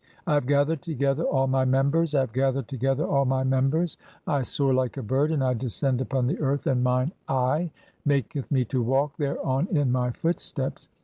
I 0.25 0.33
have 0.33 0.47
gathered 0.47 0.81
together 0.81 1.25
[all 1.25 1.45
"my 1.45 1.63
members], 1.63 2.15
I 2.15 2.21
have 2.21 2.33
gathered 2.33 2.67
together 2.67 3.05
[all 3.05 3.23
my 3.25 3.43
members]. 3.43 3.97
I 4.25 4.41
"soar 4.41 4.73
like 4.73 4.97
a 4.97 5.03
bird 5.03 5.29
(47) 5.29 5.33
and 5.35 5.43
I 5.43 5.53
descend 5.53 6.01
upon 6.01 6.25
the 6.25 6.39
earth, 6.39 6.65
and 6.65 6.83
mine 6.83 7.11
"eye 7.27 7.69
maketh 8.03 8.49
me 8.49 8.65
to 8.65 8.81
walk 8.81 9.15
thereon 9.17 9.67
in 9.69 9.91
my 9.91 10.09
footsteps. 10.09 10.89